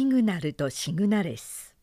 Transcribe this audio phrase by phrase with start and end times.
[0.00, 1.76] シグナルとシグナレス。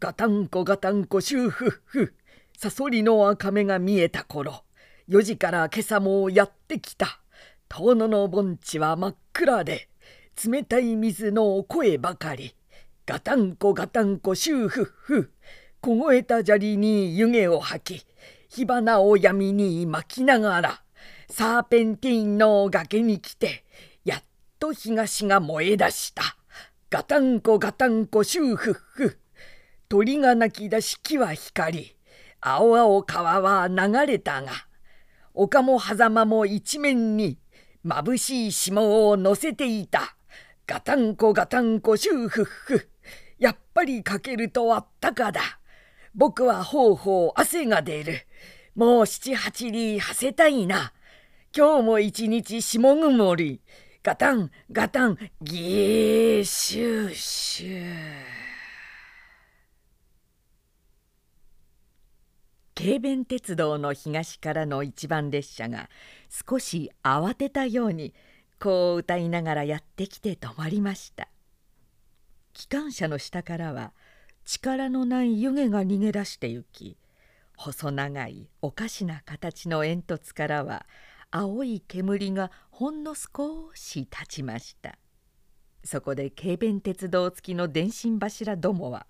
[0.00, 2.14] ガタンコガタンコシューフッフ。
[2.58, 4.64] サソリの赤目が見えた頃
[5.08, 7.20] 4時から今朝もやってきた。
[7.68, 9.88] 遠野の盆地は真っ暗で
[10.44, 12.56] 冷たい水の声ばかり。
[13.06, 15.32] ガタンコガタンコシューフッフ。
[15.80, 18.06] 凍えた砂利に湯気を吐き
[18.48, 20.82] 火花を闇に巻きながら
[21.28, 23.64] サーペンティーンの崖に来て
[24.62, 26.22] と東が燃え出した。
[26.88, 29.18] ガタンコガタンコシューフッフ。
[29.88, 31.96] 鳥が鳴き出し木は光
[32.40, 34.52] 青々川は流れたが。
[35.34, 37.40] 丘も狭間も一面に。
[37.84, 40.14] 眩しい霜を乗せていた。
[40.64, 42.88] ガタンコガタンコシューフッフ。
[43.40, 45.40] やっぱりかけるとあったかだ。
[46.14, 48.28] 僕はほうほう汗が出る。
[48.76, 50.92] もう七八里はせたいな。
[51.52, 53.60] 今日も一日霜曇り。
[54.04, 57.94] ガタンガタンギーシューシュー。
[62.74, 65.88] 軽便鉄道の東からの一番列車が
[66.28, 68.12] 少し慌てたように
[68.58, 71.28] こう歌いながらやってきて止まりました。
[72.54, 73.92] 機関車の下からは
[74.44, 76.96] 力のない湯気が逃げ出してゆき
[77.56, 80.86] 細長いおかしな形の煙突からは
[81.34, 84.98] 青い煙がほんの少し立ちました。
[85.82, 89.06] そこで軽便鉄道付きの電信柱どもは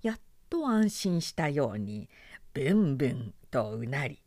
[0.00, 2.08] やっと安心したように
[2.54, 4.22] ブンブンとうなり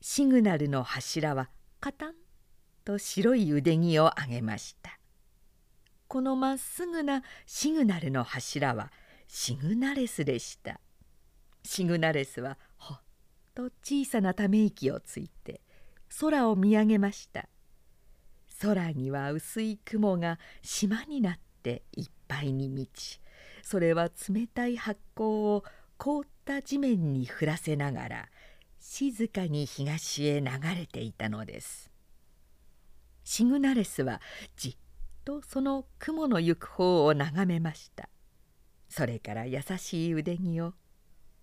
[0.00, 1.48] シグナルの柱は
[1.80, 2.14] カタン
[2.84, 4.98] と白い腕木を上げました。
[6.08, 8.90] このまっすぐなシグナルの柱は
[9.28, 10.80] シグナレスでした。
[11.62, 13.00] シグナレスはほっ
[13.54, 15.60] と小さなため息をついて
[16.20, 17.48] 空を見上げました。
[18.60, 23.20] 空には薄い雲が島になっていっぱいに満ち
[23.62, 25.64] それは冷たい発光を
[25.96, 28.28] 凍った地面に降らせながら
[28.80, 30.46] 静かに東へ流
[30.76, 31.90] れていたのです。
[33.24, 34.20] シグナレスは
[34.56, 34.76] じっ
[35.24, 38.08] とその雲の行く方を眺めました。
[38.88, 40.72] それから優しい腕木を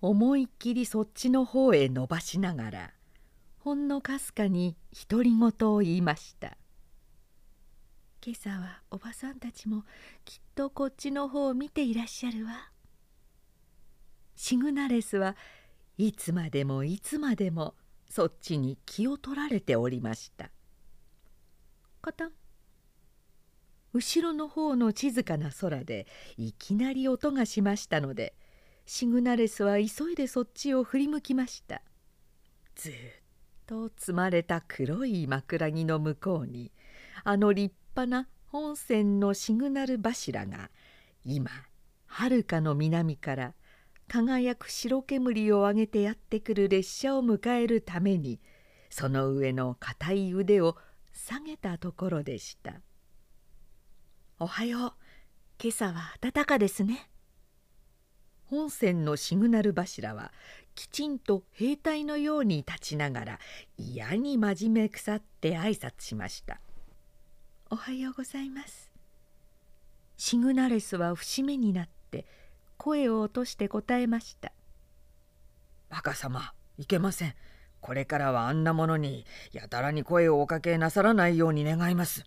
[0.01, 2.93] 思いっきりそっちの方へ伸ばしながら
[3.65, 4.77] ほんのかすかに
[5.09, 6.55] 独り言を言いました
[8.23, 9.85] 「今朝はおばさんたちも
[10.23, 12.69] きっとこっちの方を見ていらっしゃるわ」
[14.37, 15.35] シグナレスは
[15.97, 17.73] いつまでもいつまでも
[18.07, 20.51] そっちに気を取られておりました。
[22.03, 22.33] カタン。
[23.93, 26.05] 後ろの方の静かな空で
[26.37, 28.35] いきなり音がしましたので
[28.85, 31.81] シグナレスは急いでそっちを振り向きました。
[32.75, 32.93] ずっ
[33.65, 36.71] と積まれた黒い枕木の向こうに
[37.23, 40.69] あの立派な本線のシグナル柱が
[41.23, 41.51] 今
[42.05, 43.53] はるかの南から
[44.07, 48.39] 輝く白煙を上げてやってくる列車を迎えるために
[48.89, 50.77] その上の硬い腕を
[51.11, 52.81] 下げたところでした
[54.39, 54.93] 「おはよう。
[55.57, 57.09] 今朝は暖かですね」
[58.45, 60.31] 本線のシグナル柱は
[60.75, 63.39] きちんと兵隊のように立ちながら
[63.77, 66.59] 嫌に真面目腐って挨拶しました
[67.71, 68.91] 「おはようございます」
[70.17, 72.25] シグナレスは節目になって
[72.77, 74.51] 「声を落として答えました
[75.89, 77.35] 「若様いけません。
[77.79, 82.25] これからはあんなものにやたらに声をおかけなさらないように願います」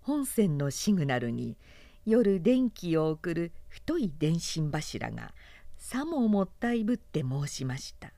[0.00, 1.58] 本線のシグナルに
[2.06, 5.34] 夜電気を送る太い電信柱が
[5.80, 8.12] さももったいぶって申しました。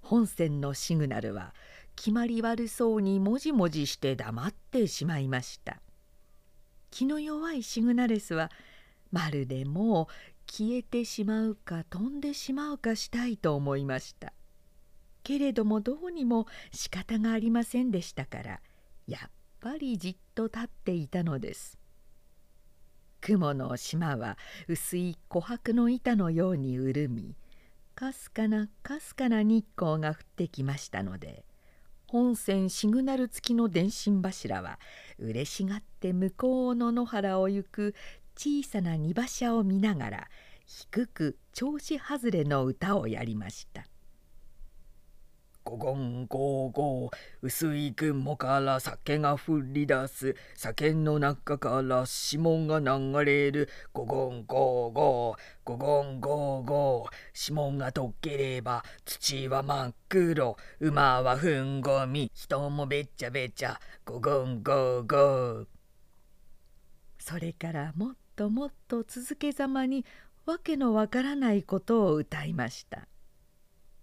[0.00, 1.54] 本線のシグナルは
[1.94, 5.82] 決まり悪そうにもじもじして黙ってしまいました。
[6.90, 8.50] 気の弱いシグナレスは
[9.12, 10.06] まるでもう
[10.50, 14.32] 消えてしまうか飛んでしまうかしたいと思いました。
[15.22, 18.60] けれどもどうにも仕方がありませんでしたから
[19.06, 19.30] やっ
[19.60, 21.75] ぱりじっと立っていたのです。
[23.26, 24.38] 雲の島は
[24.68, 27.34] 薄い琥珀の板のように潤み
[27.96, 31.44] かすかなかすかな日光が降ってきましたので
[32.06, 34.78] 本線シグナル付きの電信柱は
[35.18, 37.96] 嬉しがって向こうの野原を行く
[38.36, 40.28] 小さな荷馬車を見ながら
[40.64, 43.86] 低く調子外れの歌をやりました。
[45.66, 47.08] ゴゴンゴーゴ。
[47.08, 50.36] ー薄い雲から酒が降り出す。
[50.54, 53.68] 酒の中から指紋が流れる。
[53.92, 55.34] ゴゴンゴーゴ。
[55.34, 57.06] ーゴゴンゴーゴ。
[57.10, 60.56] ー指紋が溶ければ土は真っ黒。
[60.78, 62.30] 馬はふんごみ。
[62.32, 63.80] 人もべっちゃべちゃ。
[64.04, 65.16] ゴゴンゴーゴ。
[65.16, 65.66] ー
[67.18, 70.04] それからもっともっと続けざまに
[70.44, 73.08] わけのわからないことを歌いました。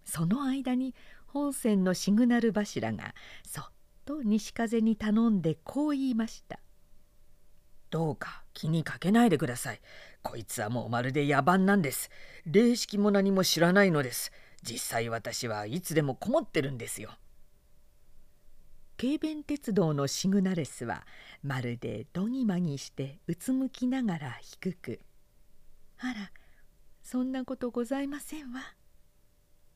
[0.06, 0.94] その間に
[1.34, 3.16] 本線のシグナル柱が
[3.46, 3.66] そっ
[4.06, 6.60] と西風に頼んでこう言いました
[7.90, 9.82] 「どうか気にかけないでください。
[10.22, 12.10] こいつはもうまるで野蛮なんです。
[12.46, 14.32] 礼式も何も知らないのです。
[14.64, 17.12] 実際私はいつでもこもってるんですよ。
[18.98, 21.06] 軽便鉄道のシグナレスは
[21.44, 25.00] まるでどぎまぎしてうつむきながら低く
[26.00, 26.32] 「あら
[27.02, 28.62] そんなことございませんわ」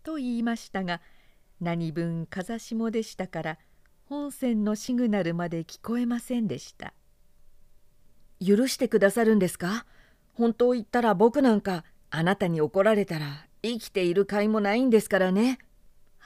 [0.04, 1.02] と言いましたが
[1.60, 3.58] 何分風下でしたから
[4.06, 6.94] 本線のシグナルまで聞こえませんでした
[8.46, 9.86] 「許してくださるんですか？
[10.34, 15.58] 本当言ったら僕なんかあなたに怒られたら生きている甲斐もないんですからね」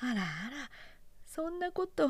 [0.02, 0.22] あらあら
[1.26, 2.10] そんなこと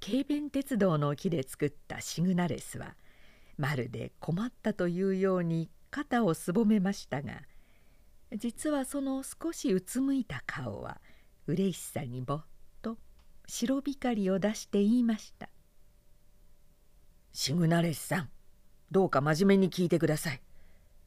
[0.00, 2.94] 軽便鉄道の木で作ったシグナレスは
[3.56, 7.42] まるで困ったというように肩をすぼめましたが
[8.36, 11.00] 実はその少しうつむいた顔は
[11.46, 12.44] 嬉しさにぼっ
[12.82, 12.96] と
[13.46, 15.48] 白光りを出して言いました
[17.32, 18.30] 「シグナレスさん
[18.90, 20.40] どうか真面目に聞いてください。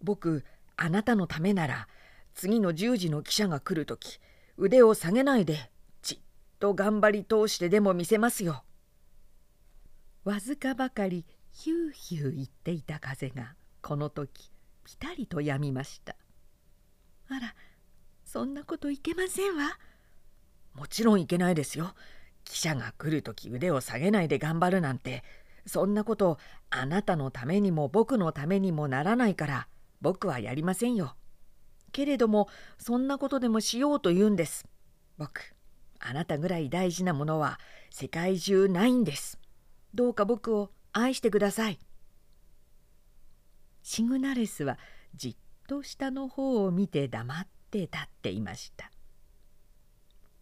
[0.02, 0.44] 僕
[0.76, 1.88] あなたのためなら
[2.34, 4.20] 次の10時の記者が来る時
[4.58, 6.20] 腕を下げないでじっ
[6.60, 8.64] と頑張り通してでも見せますよ。
[10.24, 14.52] わずかばかりヒューヒュー言っていた風がこの時
[14.84, 16.18] ぴたりとやみました
[17.30, 17.56] あら
[18.26, 19.80] そんなこといけませんわ
[20.78, 21.94] もちろんいけないですよ。
[22.46, 25.24] 記者が来る時腕を下げないで頑張るなんて。
[25.68, 26.40] そんなこと
[26.70, 29.68] あなたのためにも僕のためにもならないから
[30.02, 31.16] 僕はやりませんよ。
[31.92, 32.48] けれども
[32.78, 34.66] そんなことでもしようと言うんです。
[35.18, 35.54] 僕
[36.00, 37.60] あなたぐらい大事なものは
[37.90, 39.40] 世界中ないんです。
[39.94, 41.80] どうか僕を愛してください。
[43.84, 44.78] シグナレスは
[45.16, 45.36] じっ
[45.68, 48.92] と下の方を見て黙って立っていました。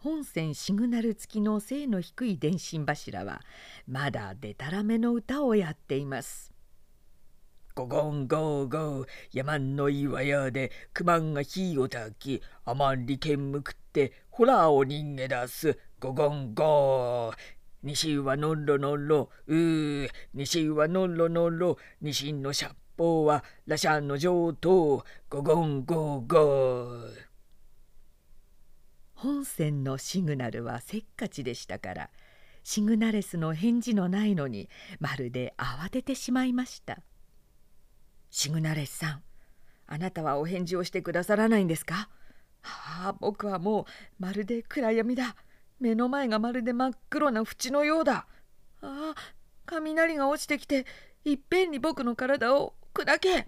[0.06, 3.42] 本線シグナル付きの背の低い電信柱は
[3.88, 6.54] まだでたらめの歌をやっています。
[7.74, 17.38] ゴゴンゴーゴー山の岩屋で熊が火を焚きあまり剣むくってホラーを逃げ出すゴゴンゴー
[17.82, 27.25] 西はのろのろ、うー、西はのろのろ、西のシャッポーはラシャンの上等、ゴゴンゴーゴー。
[29.16, 32.10] 本線のシグナルはせっかちでしたから
[32.64, 34.70] シグナレスの返事のないのに
[35.00, 37.00] まるで慌ててしまいました
[38.30, 39.24] シグナレスさん
[39.88, 42.10] あなたはお返事をしてくださらないんですか？
[42.62, 43.86] はあ僕はもう
[44.18, 45.36] まるで暗闇だ
[45.80, 48.28] 目の前がまるで真っ黒な縁のようだ。
[48.82, 49.16] ああ、
[49.66, 50.86] 雷が落ちてきて、
[51.26, 53.48] いっぺんに僕の体を砕け。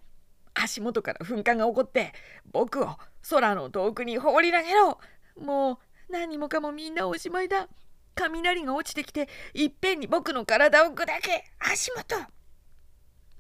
[0.53, 2.11] 足元から噴火が起こって、
[2.51, 2.97] 僕を
[3.29, 4.99] 空の遠くに放り投げろ。
[5.39, 5.79] も
[6.09, 7.67] う何もかもみんなおしまいだ。
[8.15, 11.45] 雷が落ちてきて、いっぺんに僕の体を砕け。
[11.59, 12.15] 足元。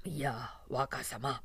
[0.05, 1.41] いや、若様。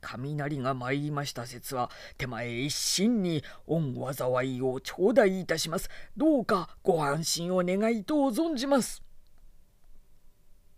[0.00, 5.90] 雷が参りました説は手前一心に御災いを頂戴いたします。
[6.16, 9.02] どうかご安心を願いと存じます。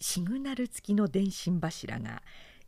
[0.01, 2.23] シグナル付きの電信柱が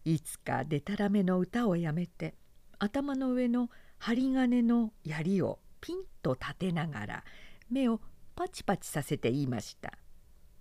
[0.05, 2.35] いつかでたらめの歌をやめて
[2.79, 7.25] 頭の上の針金の槍をピンと立てながら
[7.69, 8.01] 目を
[8.35, 9.93] パチパチさせて言いました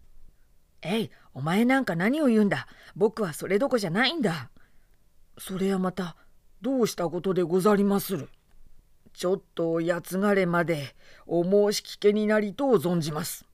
[0.84, 2.68] 「えいお前なんか何を言うんだ？
[2.96, 4.50] 僕はそれどこじゃないんだ」。
[5.38, 6.18] それはまた
[6.62, 8.30] どうしたことでござりまする？
[9.14, 13.46] ちょっとやつがれまでお申し聞けになりとう存じます。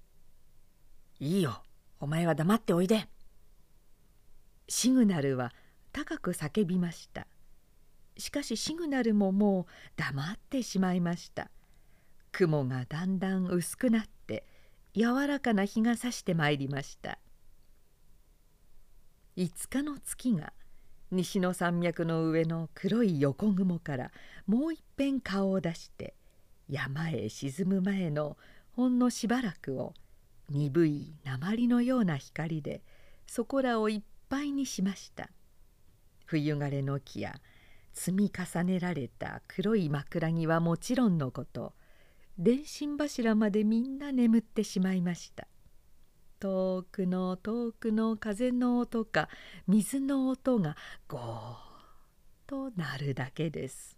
[1.19, 1.63] いいよ、
[1.99, 3.09] お前は黙っておいで。
[4.69, 5.53] シグナルは
[5.91, 7.27] 高く叫びました。
[8.17, 11.49] しかしシグナルももう黙ってしまいました。
[12.31, 14.45] 雲がだんだん薄くなって
[14.93, 17.19] 柔らかな日が差してまいりました。
[19.37, 20.51] 5日の月が
[21.11, 24.11] 西の山脈の上の黒い横雲から
[24.47, 26.15] もういっぺん顔を出して
[26.67, 28.35] 山へ沈む前の
[28.71, 29.93] ほんのしばらくを
[30.49, 32.81] 鈍い鉛のような光で
[33.27, 35.29] そこらをいっぱいにしました
[36.25, 37.39] 冬枯れの木や
[37.93, 41.73] 積み重ねられた黒い枕木はもちろんのこと
[42.37, 45.47] 電信柱までみんな眠ってしまいました
[46.39, 49.27] 遠くの遠くの風の音か
[49.67, 50.75] 水の音が
[51.07, 51.23] ゴーッ
[52.45, 53.97] と鳴るだけです。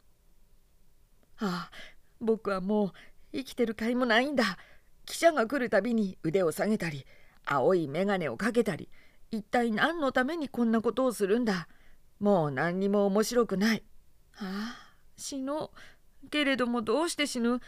[1.38, 1.72] ああ
[2.22, 2.92] 僕はもう
[3.34, 4.58] 生きてる甲斐もないんだ。
[5.06, 7.06] 記者が来るたびに腕を下げたり
[7.46, 8.90] 青い眼鏡をかけたり
[9.32, 11.68] 一体何のためにこんなことをするんだ。
[12.20, 13.84] もう何にも面白くない。
[14.38, 15.72] ああ死の
[16.24, 17.60] うけれどもどうして死ぬ？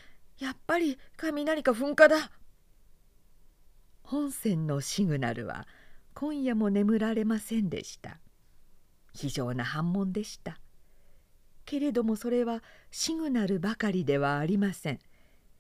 [0.41, 2.31] やっぱり雷か噴火だ。
[4.01, 5.67] 本線のシグナルは
[6.15, 8.17] 今夜も眠られませんでした。
[9.13, 10.59] 非常な反問でした。
[11.63, 14.99] けれどもそれはシグナルばかりではありません。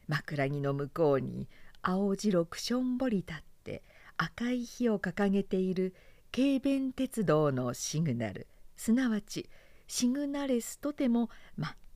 [0.07, 1.47] 枕木の向こうに
[1.83, 3.83] 青白くしょんぼり立って
[4.17, 5.93] 赤い火を掲げている
[6.31, 8.47] 軽便鉄道のシグナル。
[8.75, 9.47] すなわち
[9.85, 11.29] シグナレスとても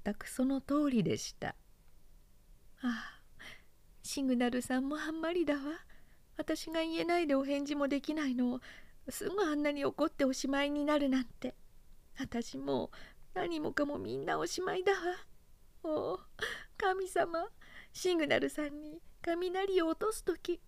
[0.04, 1.56] 全くその通りでした。
[2.88, 3.22] あ
[4.04, 5.62] シグナルさんもあんまりだわ。
[6.38, 8.62] 私が言えないでお返事もできないのを
[9.10, 11.56] すぐあんなに怒っておしまいになるなんて。
[12.20, 12.90] 私もう
[13.34, 14.98] 何もかもみんなおしまいだわ。
[15.84, 16.20] おお
[16.78, 17.48] 神様
[17.94, 20.60] シグナルさんに雷を落とす時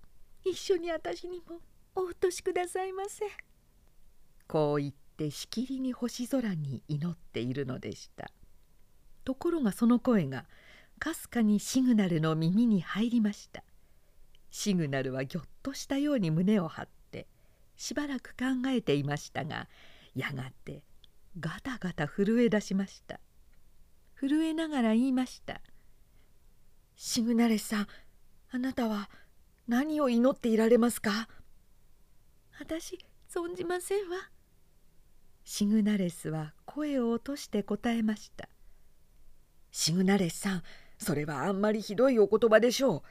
[0.44, 1.60] 一緒に私にも
[1.96, 3.26] お落としくださいませ。
[4.48, 8.32] こう言ってしきりに星空に祈っているのでした。
[9.24, 10.46] ところがその声が
[10.98, 13.64] かすかにシグナルの耳に入りました。
[14.50, 17.28] シグナルはぎょっとしたように胸を張って
[17.76, 19.68] しばらく考えていましたが
[20.16, 20.84] やがて
[21.40, 23.20] ガタガタ震え出しました。
[24.20, 25.62] 震えながら言いました
[26.96, 27.88] 「シグナレさん
[28.50, 29.12] あなたは
[29.68, 31.30] 何を祈っていられますか?」
[32.60, 32.98] 私
[33.30, 34.32] 存じませんわ。
[35.44, 38.50] シグナレスは声を落として答えました
[39.72, 40.64] シグナレスさん
[40.98, 43.02] それはあんまりひどいお言葉でしょう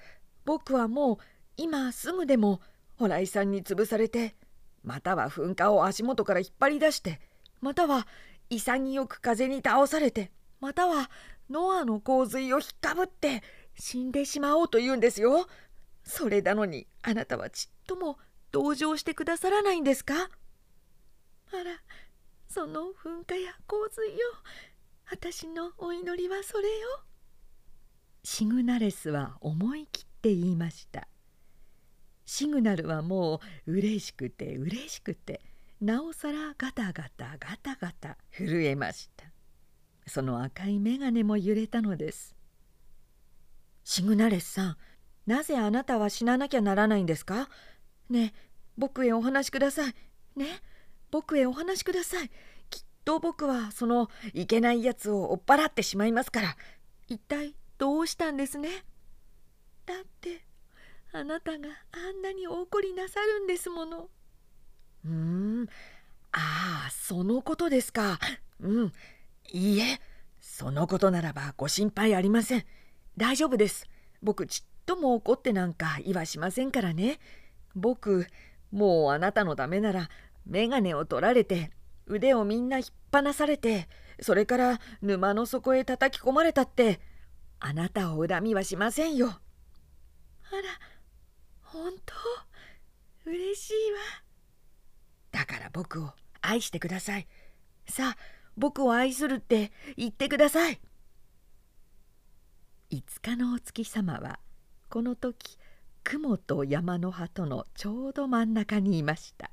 [0.45, 1.19] 僕はもう
[1.57, 2.61] 今すぐでも
[2.97, 4.35] ホライさんに潰されて
[4.83, 7.21] または噴火を足元から引っ張り出して
[7.61, 8.07] または
[8.50, 11.11] 潔く風に倒されてまたは
[11.50, 13.43] ノアの洪水を引っかぶって
[13.78, 15.47] 死んでしまおうと言うんですよ。
[16.02, 18.19] それなのにあなたはちっとも
[18.52, 20.14] 同情してくださらないんですか？
[20.14, 20.19] あ
[21.57, 21.83] ら
[22.49, 24.19] その噴火や洪水よ
[25.11, 26.88] 私のお祈りはそれよ。
[28.28, 31.06] シグナレスは思い切って言いました。
[32.25, 35.40] シグナルはもう嬉しくて嬉しくて
[35.80, 39.26] なおさらガタガタガタガタ震えました。
[40.09, 42.35] その赤い眼鏡も揺れたのです。
[43.85, 44.76] シグナレスさん
[45.28, 47.49] なぜあなたは死ななきゃならないんですか？
[48.11, 49.95] ねえ僕へお話しください。
[50.35, 50.47] ね
[51.12, 52.28] 僕へお話しください。
[52.71, 56.56] きっと僕はそのいけないやつを追っ払ってしまいますから。
[57.06, 58.85] 一体どうしたんですね？
[59.85, 60.45] だって
[61.12, 64.09] あなたがあんなにお怒りなさるんですもの。
[65.04, 65.68] うーん
[66.33, 68.18] ああそのことですか。
[68.61, 68.92] うん
[69.52, 70.00] いいえ
[70.40, 72.64] そのことならばご心配ありません。
[73.16, 73.87] 大丈夫です。
[74.23, 77.18] 僕ちっとも怒ってなんか言わしませんからね。
[77.75, 78.26] 僕
[78.73, 80.09] もうあなたのためなら
[80.47, 81.71] 眼鏡を取られて
[82.06, 83.88] 腕をみんな引っ張されて
[84.21, 87.00] それから沼の底へ叩き込まれたって
[87.59, 89.29] あなたを恨みはしませんよ。
[89.29, 89.41] あら
[91.63, 92.15] 本当？
[93.31, 93.99] 嬉しいわ。
[95.33, 97.27] だから僕を愛してください。
[97.89, 98.19] さあ
[98.57, 100.81] 僕を愛するって言ってください。
[102.91, 104.39] 5日のお月様は
[104.89, 105.59] この時
[106.05, 109.51] 雲と山の葉とのちょうど真ん中にいました。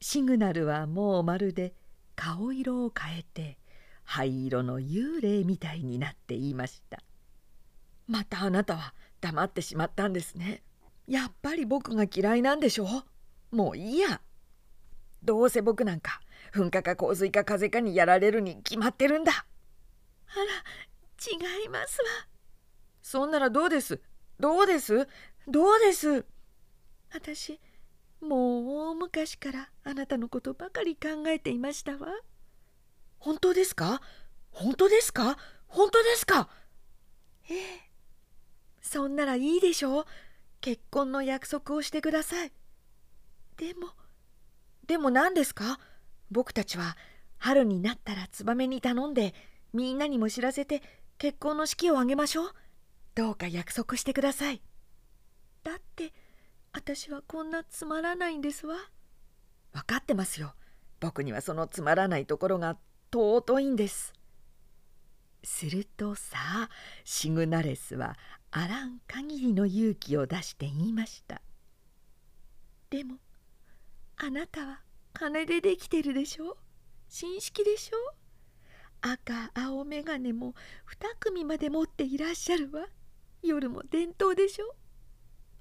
[0.00, 1.74] シグナルはもうまるで
[2.16, 3.58] 顔色を変えて
[4.04, 7.00] 灰色の幽霊みたいになっていました。
[8.06, 10.62] またあなたは黙ってしまったんですね。
[11.06, 12.86] やっぱり僕が嫌いなんでしょ
[13.50, 14.20] もういいや。
[15.22, 16.20] どうせ僕なんか
[16.52, 19.32] 噴火か洪水か風かにやられるに決まってるんだ。
[19.32, 20.44] あら
[21.26, 22.08] 違いますわ。
[23.00, 24.00] そんならどうです？
[24.38, 25.08] どうです？
[25.48, 26.26] どうです？
[27.12, 27.58] 私
[28.20, 32.08] もう大昔からあなたのことばかり考えていましたわ。
[33.24, 34.02] 本当ですか？
[34.50, 35.38] 本当ですか？
[35.66, 36.50] 本当ですか？
[37.48, 37.58] ええ。
[38.82, 40.04] そんならいいでしょう。
[40.60, 42.52] 結婚の約束をしてください。
[43.56, 43.88] でも
[44.86, 45.80] でも何ですか？
[46.30, 46.98] 僕たちは
[47.38, 49.34] 春になったらツバメに頼んで
[49.72, 50.82] みんなにも知らせて
[51.16, 52.52] 結婚の式を挙げましょう。
[53.14, 54.60] どうか約束してください。
[55.62, 56.12] だって
[56.74, 58.76] 私はこんなつまらないんですわ。
[59.72, 60.54] 分かってますよ。
[61.00, 62.76] 僕にはそのつまらないところが
[63.14, 64.12] 尊いんです。
[65.44, 66.68] するとさあ
[67.04, 68.16] シグナレスは
[68.50, 71.40] あらん限りの勇気を出して言いました。
[72.90, 73.18] でも
[74.16, 74.80] あなたは
[75.12, 76.56] 金でできてるでしょ？
[77.08, 77.96] 新式でしょ？
[79.00, 80.54] 赤青眼鏡も
[80.98, 82.86] 2組まで持っていらっしゃるわ。
[83.42, 84.74] 夜も伝統でしょ？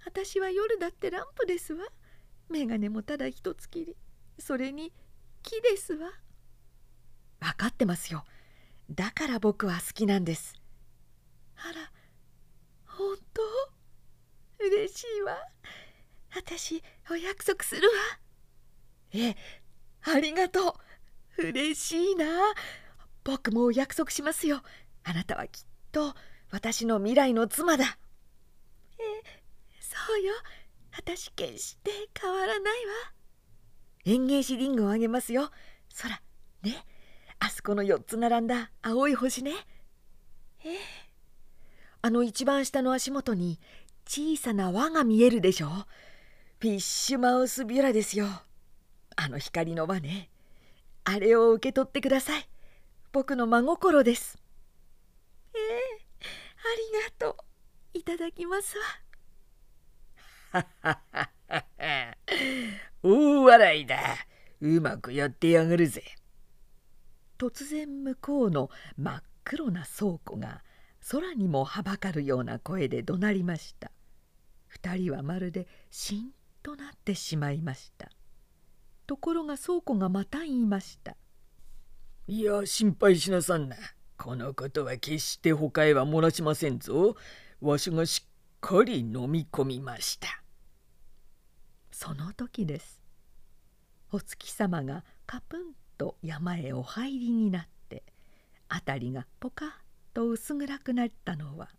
[0.05, 1.85] 私は夜だってランプですわ。
[2.49, 3.95] 眼鏡もただ一つきり。
[4.39, 4.91] それに
[5.43, 6.09] 木ですわ。
[7.43, 8.23] 分かってますよ。
[8.89, 10.55] だから僕は好きなんです。
[11.57, 11.91] あら
[12.85, 13.41] 本当？
[14.65, 15.35] 嬉しいわ。
[16.35, 16.81] 私
[17.11, 17.93] お約束するわ。
[19.11, 19.35] ええ
[20.05, 20.77] ありがと
[21.37, 21.47] う。
[21.49, 22.25] 嬉しいな。
[23.25, 24.61] 僕もお約束しますよ。
[25.03, 26.15] あなたはきっと
[26.49, 27.97] 私の未来の妻だ。
[28.97, 29.03] え
[29.81, 30.33] そうよ。
[30.95, 32.93] 私決して変わらないわ。
[34.05, 35.51] エンゲージリングをあげますよ。
[35.89, 36.21] そら
[36.61, 36.85] ね。
[37.43, 39.51] あそこの4つ並んだ青い星ね。
[40.63, 40.77] ええ。
[42.01, 43.59] あの一番下の足元に
[44.07, 45.67] 小さな輪が見えるでしょ。
[45.67, 48.27] フィッシュマウスビュラですよ。
[49.17, 50.29] あの光の輪ね。
[51.03, 52.47] あれを受け取ってください。
[53.11, 54.41] 僕の真心です。
[55.53, 55.61] ええ。
[56.21, 56.27] あ
[56.97, 57.43] りがと
[57.93, 57.97] う。
[57.97, 58.77] いただきます
[60.53, 60.63] わ。
[63.03, 63.97] 大笑いだ。
[64.61, 66.03] うまくやってやがるぜ。
[67.37, 70.63] 突然向こうの真っ黒な倉庫が
[71.11, 73.91] 空にもはばかるような声で怒鳴りました。
[74.67, 78.09] 二人はまるでしんとなってしまいました。
[79.05, 81.17] ところが倉庫がまた言いました
[82.25, 83.75] 「いや心配しなさんな。
[84.17, 87.15] このことは決して他へは漏らしませんぞ。
[87.59, 88.29] わしがしっ
[88.61, 90.41] かり飲み込みました」
[91.91, 93.01] その時です。
[94.11, 98.03] お月様がカプンと山へお入りになって
[98.69, 99.69] 辺りがポカッ
[100.13, 101.69] と薄暗くなったのは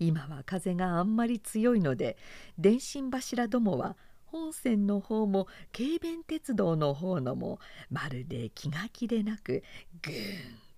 [0.00, 2.16] 今は風があんまり強いので
[2.58, 9.62] 電信柱どもは本線の方も軽便鉄道の方のもまるで気が気でなく
[10.02, 10.14] ぐん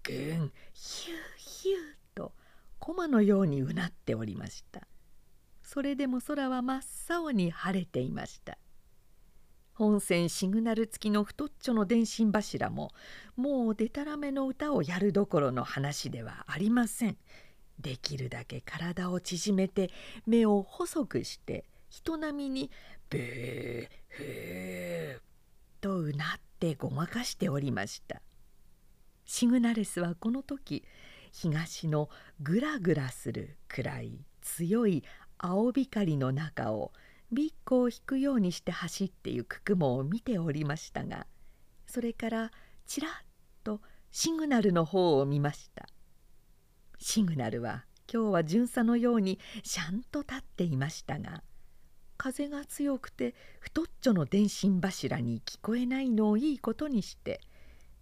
[0.02, 0.12] ぐ
[0.44, 1.76] んヒューヒュー
[2.14, 2.32] と
[2.78, 4.82] 駒のようにうなっておりました。
[5.62, 6.80] それでも空は真っ
[7.18, 8.58] 青に晴れていました。
[9.76, 12.92] 本線シグナル付きの太っちょの電信柱も
[13.36, 17.18] もうでたらめの歌をやるどころの話ではありません。
[17.78, 19.90] できるだけ体を縮めて
[20.26, 22.70] 目を細くして人並みに
[23.10, 25.20] 「ブーフー」
[25.82, 28.22] とうなってごまかしておりました。
[29.26, 30.84] シグナレスはこの時
[31.32, 32.08] 東の
[32.40, 35.04] グラグラする暗い強い
[35.36, 36.92] 青光の中を
[37.32, 41.26] ビッコを引くようにして走ってゆく雲を見ておりましたが
[41.86, 42.52] それから
[42.86, 43.10] ちらっ
[43.64, 45.86] とシグナルの方を見ました。
[46.98, 51.42] シグナルは今日は巡査のようにしゃんと立っていましたが
[52.16, 57.40] 風が強くて太っちょの電信柱に聞こえないのをいいことにして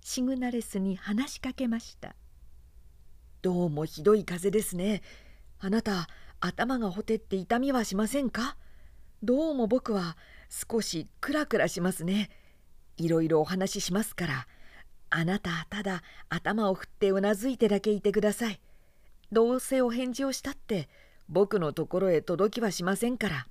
[0.00, 2.14] シグナレスに話しかけました
[3.42, 5.02] 「どうもひどい風ですね。
[5.58, 6.08] あなた
[6.40, 8.56] 頭がほてって痛みはしませんか？
[9.26, 10.18] どうも僕は
[10.50, 12.28] 少しクラクラしますね。
[12.98, 14.46] いろいろお話ししますから、
[15.08, 18.60] あなたただ頭を振ってうなずいてだけいてください。
[19.32, 20.90] どうせお返事をしたって
[21.30, 23.46] 僕のところへ届きはしませんから。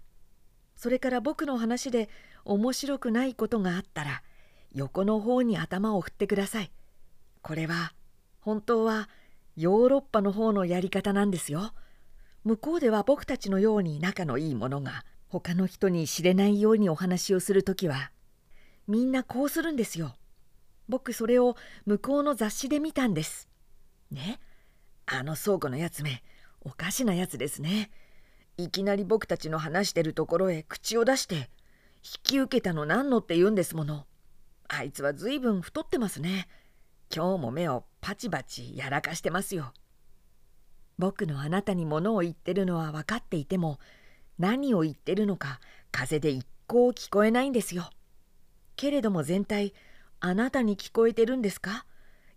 [0.75, 2.07] それから僕の話で
[2.45, 4.21] 面白くないことがあったら、
[4.73, 6.71] 横の方に頭を振ってください。
[7.41, 7.93] これは
[8.41, 9.09] 本当は
[9.55, 11.73] ヨーロッパの方のやり方なんですよ。
[12.43, 15.03] 向こうでは僕たちのように仲のいいものが
[15.41, 18.11] 他の人に知れないようにお話をする時は
[18.87, 20.15] みんなこうするんですよ。
[20.87, 21.55] 僕それを
[21.87, 23.47] 向こうの雑誌で見たんです。
[24.11, 24.39] ね？
[25.07, 26.23] あの倉庫のやつめ
[26.61, 27.89] おかしなやつですね。
[28.57, 31.41] いきなり僕たちの話してるところへ口を出して引
[32.21, 34.05] き受けたの何のって言うんですもの。
[34.67, 36.47] あいつはずいぶん太ってますね。
[37.11, 39.73] 今日も目をパチパチやらかしてますよ。
[40.99, 43.79] 僕のあなたに物を言ってるのは分かっていても
[44.39, 45.59] 何を言ってるのか
[45.91, 47.89] 風で一向聞こえないんですよ。
[48.75, 49.73] けれども全体
[50.19, 51.85] あなたに聞こえてるんですか？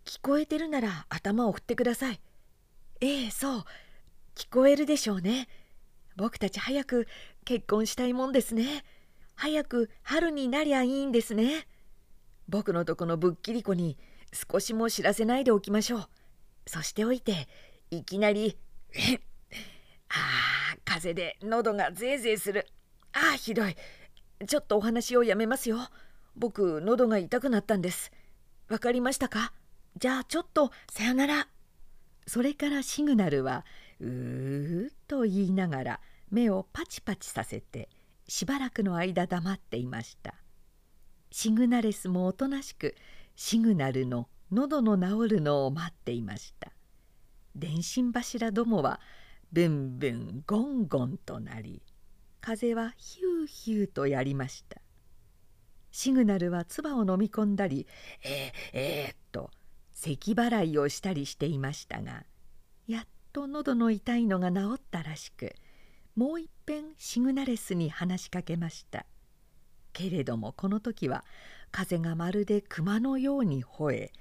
[0.04, 2.20] 聞こえてるなら頭を振ってください。
[3.00, 3.64] ええそう
[4.34, 5.48] 聞こえるでしょうね。
[6.16, 7.06] 僕たち早く
[7.44, 8.84] 結婚したいもんですね。
[9.34, 11.66] 早く春になりゃいいんですね。
[12.48, 13.98] 僕のとこのぶっきり子に
[14.32, 16.08] 少しも知らせないでおきましょう。
[16.66, 17.48] そしておいて
[17.90, 18.56] いきなり
[20.08, 20.55] 「ああ
[20.86, 22.66] 風で喉がゼーゼーする。
[23.12, 23.76] ああ、ひどい。
[24.46, 25.78] ちょっとお話をやめますよ。
[26.36, 28.12] 僕、喉が痛くなったんです。
[28.68, 29.52] わかりましたか？
[29.98, 31.48] じゃあちょっとさよなら。
[32.26, 33.64] それからシグナルは
[34.00, 37.88] うーと言いながら目をパチパチさせて
[38.26, 40.34] しばらくの間黙っていました。
[41.30, 42.94] シグナレスもおとなしく
[43.36, 46.72] シグナルの喉の治るのを待っていました。
[47.54, 49.00] 電信柱どもは
[49.52, 51.82] ブンブンゴンゴンとなり
[52.40, 54.80] 風はヒューヒューとやりました。
[55.90, 57.86] シグナルは唾を飲み込んだり
[58.22, 59.50] 「えー、えー、っと
[59.92, 62.26] 咳払いをしたりしていましたが
[62.86, 65.54] やっと喉の痛いのが治ったらしく
[66.14, 69.06] もういっぺんシグナレスに話しかけました。
[69.92, 71.24] けれどもこの時は
[71.70, 74.12] 風がまるで熊のように吠え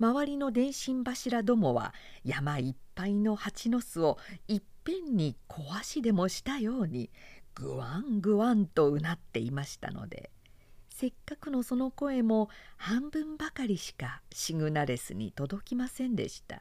[0.00, 1.92] 周りの電信柱どもは
[2.24, 7.10] 山いっぱいの蜂の巣をいっぺんに壊しでもしたように
[7.54, 10.30] ぐわんぐわんとうなっていましたので
[10.88, 16.60] せっかくのその声も半分ばかりしかシグナレスに届きませんでした。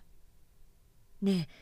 [1.21, 1.53] ねえ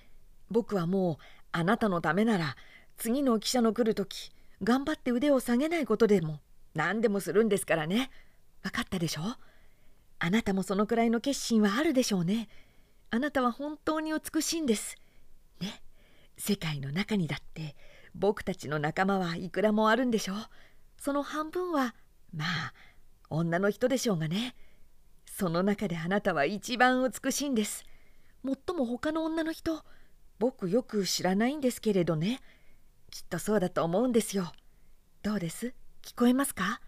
[0.51, 1.17] 僕はもう
[1.53, 2.57] あなたのためなら
[2.97, 6.41] 次の記者の来る時頑張って腕を下げないことでも
[6.73, 8.09] 何でもするんですからね。
[8.61, 9.21] 分かったでしょ？
[10.19, 12.47] あなたもそのくらいの決心はあるでしょうね。
[13.12, 14.95] あなたは本当に美しいんです。
[15.62, 15.82] ね
[16.38, 17.75] 世界の中にだって
[18.13, 20.38] 僕たちの仲間はいくらもあるんでしょう。
[20.97, 21.95] その半分は
[22.34, 22.73] まあ
[23.30, 24.56] 女の人でしょうがね。
[25.25, 27.84] その中であなたは一番美しいんです。
[28.41, 29.84] もっとも他の女の人
[30.39, 32.41] 僕よく知らないんですけれどね
[33.12, 34.51] きっとそうだと思うんですよ。
[35.23, 35.73] どうです？
[36.01, 36.80] 聞こえますか？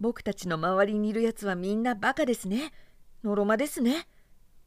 [0.00, 2.72] 僕たちの周りにいるやつはみんなバカですね。
[3.22, 4.08] のろまですね。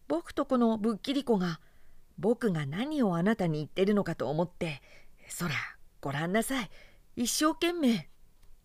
[0.07, 1.59] 僕とこのぶっきり子が
[2.19, 4.81] 僕が何をあなたに言ってるのかと思って
[5.27, 5.51] そら
[6.01, 6.69] ごらんなさい
[7.15, 8.09] 一生懸命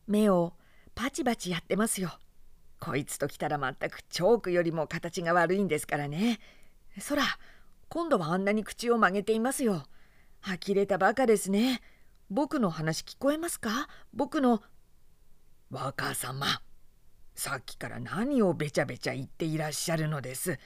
[0.07, 0.53] 目を
[0.95, 2.11] パチパチやってますよ。
[2.81, 6.39] こいつときたら全くチョークよりも形が悪いんですからね。
[7.01, 7.23] そら
[7.89, 9.85] 今度はあんなに口を曲げていますよ。
[10.43, 11.81] 呆れたバカですね。
[12.31, 13.89] 僕の話聞こえますか？
[14.13, 14.63] 僕の
[15.71, 16.63] 若様
[17.35, 20.59] さっきから何をべちゃべちゃ言っていらっしゃるのです。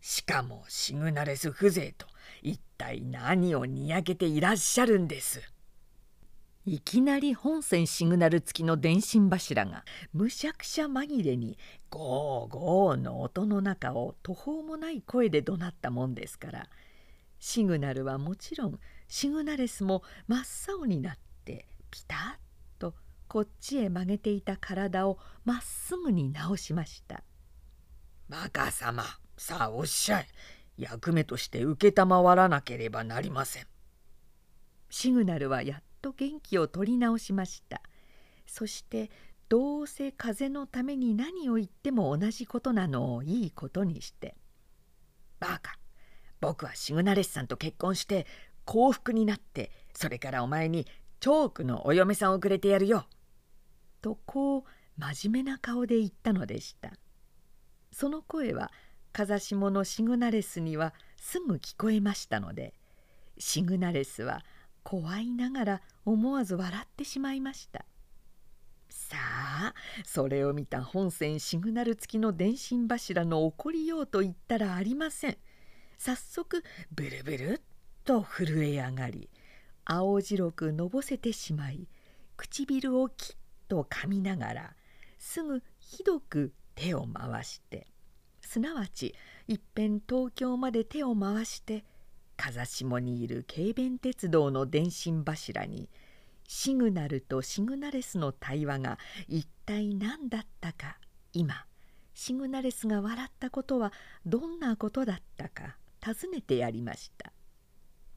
[0.00, 2.06] しかもシグナレス風情と
[2.40, 5.42] 一体何をにやけていらっしゃるんです。
[6.66, 11.58] いきなり本線シグナル付きの電信柱がむしゃくしゃ紛れに
[11.90, 16.68] ゴーゴーの音の中を途方もない声で怒鳴ったもんですから
[17.38, 22.43] シグナルはもちろんシグナレスも真っ青になってピタッと
[23.34, 27.24] こっちへ曲げていた体をまっすぐに直しました
[28.30, 29.02] 「バカ様
[29.36, 30.28] さあおっしゃい。
[30.76, 33.66] 役目として承らなければなりません」
[34.88, 37.82] シグナルはやっと元気を取り直しました。
[38.46, 39.10] そして
[39.48, 44.36] どうせ風のために何を言っても同じことなのをいいことにして
[45.40, 45.76] 「バカ
[46.40, 48.28] 僕はシグナレスさんと結婚して
[48.64, 50.86] 幸福になってそれからお前に
[51.18, 53.08] チョークのお嫁さんをくれてやるよ」
[54.04, 54.62] とこう
[54.98, 56.92] 真面目な顔で言ったのでした。
[57.90, 58.70] その声は
[59.14, 62.74] 風下のシグナレスにはすぐ聞こえましたので
[63.38, 64.44] シグナレスは
[64.82, 67.86] 怖いながら思わず笑ってしまいました。
[68.90, 75.38] さあそれを見た本線シグナル付きの電信柱の怒りようと言ったらありません。
[75.96, 76.62] 早速
[76.92, 77.60] ブルブルっ
[78.04, 79.30] と震え上がり
[79.86, 81.88] 青白くのぼせてしまい
[82.36, 83.36] 唇をきっ
[83.74, 84.74] と噛みながら
[85.18, 87.88] すぐひどく手を回して
[88.40, 89.14] すなわち
[89.48, 91.84] いっぺん東京まで手を回して
[92.36, 95.88] 風下にいる軽便鉄道の電信柱に
[96.46, 100.98] シグナルとシグナレスの対話が一体何だったか
[101.32, 101.64] 今
[102.14, 103.92] シグナレスが笑ったことは
[104.24, 107.32] どんなことだったか尋ねてやりました。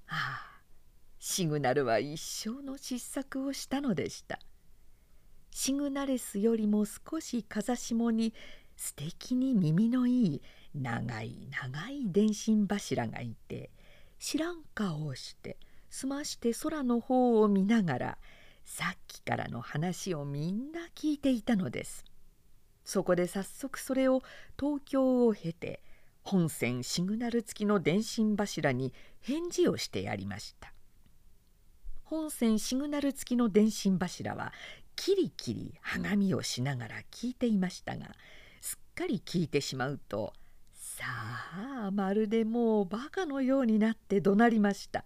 [0.10, 0.62] ああ
[1.20, 4.40] シグナルは一生の失策をしたのでした。
[5.60, 8.32] シグナレスよりも少し風下に
[8.76, 10.42] 素敵に耳のいい
[10.76, 13.72] 長い長い電信柱がいて
[14.20, 15.58] 知らん顔をして
[15.90, 18.18] すまして空の方を見ながら
[18.66, 22.06] さっきからの話をみんな聞いていたのです。
[22.86, 24.22] そこで早速それを
[24.60, 25.82] 東京を経て
[26.22, 30.72] 本線シグナル付きの電信柱に返事をしてやりました。
[32.04, 34.54] 本線シグナル付きの電信柱は
[34.98, 38.08] キリキリはがみをしながら聞いていましたが
[38.60, 40.34] すっかり聞いてしまうと
[40.74, 41.06] さ
[41.86, 45.06] あまるでもうバカのようになって怒鳴りました。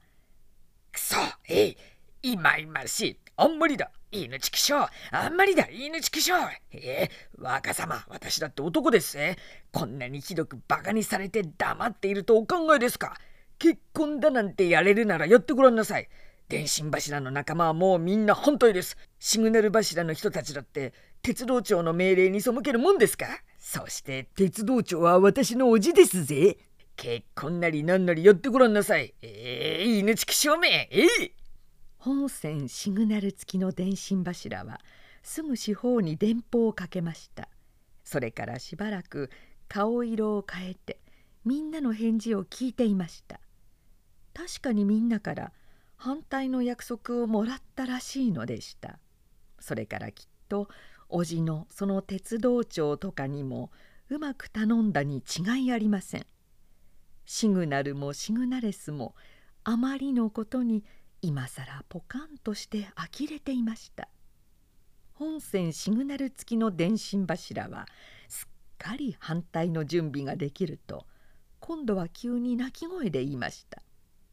[0.91, 1.17] くそ
[1.49, 1.75] え
[2.23, 3.19] いいまいましい。
[3.35, 3.91] あんまりだ。
[4.11, 4.87] 犬ちきしょう。
[5.11, 5.67] あんまりだ。
[5.69, 6.39] 犬ちきしょう。
[6.71, 9.35] えー、若様私だって男ですね
[9.73, 13.17] こんなにひどくバカにされて黙っているとお考えですか。
[13.59, 16.07] 結婚だなんてやれるならやってごらんなさい。
[16.51, 23.25] 電信柱の仲間はもうみんな反対ですシグナル柱の人たちだって鉄道庁の命令に背けるもんですか？
[23.57, 26.57] そして鉄道庁は私のおじですぜ。
[26.97, 29.13] 結婚なりなんなりやってごらんなさい。
[29.21, 31.31] ええー、犬畜証明ええー、
[31.99, 34.81] 本線シグナル付きの電信柱は
[35.23, 37.47] すぐ四方に電報をかけました。
[38.03, 39.29] それからしばらく
[39.69, 40.99] 顔色を変えて
[41.45, 43.39] みんなの返事を聞いていました
[44.33, 45.53] 確かにみんなから
[46.03, 48.97] 反対の約束をもらったらしいのでした。
[49.59, 50.67] それからきっと
[51.09, 53.69] 叔父のその鉄道長とかにも
[54.09, 56.25] うまく頼んだに違いありません。
[57.27, 59.13] シグナルもシグナレスも
[59.63, 60.83] あまりのことに
[61.21, 64.09] 今さらポカンとして呆れていました。
[65.13, 67.85] 本線シグナル付きの電信柱は
[68.27, 68.47] すっ
[68.79, 71.05] かり反対の準備ができると
[71.59, 73.83] 今度は急に泣き声で言いました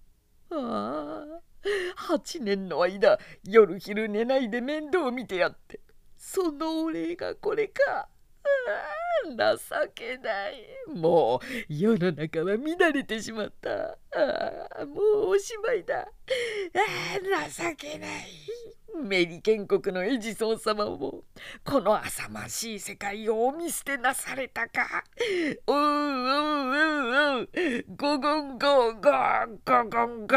[0.50, 1.47] 「ああ
[1.96, 5.81] 8年の間夜昼寝ないで面倒見てやって
[6.16, 8.09] そのお礼がこれか。
[9.37, 10.64] 情けない。
[10.94, 13.98] もう世の中は乱れてしまった。
[14.12, 16.00] あもうおしまいだ。
[16.00, 16.09] あ
[17.48, 18.09] 情けない。
[19.02, 21.22] メリケン国のエジソン様も
[21.64, 25.04] この浅ましい世界をお見捨てなされたか。
[25.66, 27.48] ううううう
[27.96, 29.02] ゴゴンゴゴ
[29.64, 30.37] ゴゴンゴ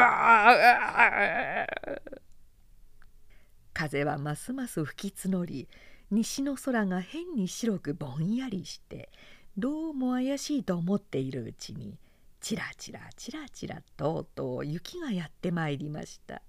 [3.73, 5.67] 風はますます吹き募り
[6.11, 9.09] 西の空が変に白くぼんやりして
[9.57, 11.97] どうも怪しいと思っているうちに
[12.41, 16.41] ちらちらちらちらとうとう雪がやってまいりました。